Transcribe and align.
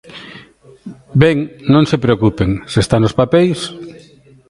Ben, 1.21 1.37
non 1.73 1.83
se 1.91 2.01
preocupen, 2.05 2.49
se 2.71 2.79
está 2.83 2.97
nos 2.99 3.17
papeis. 3.19 3.59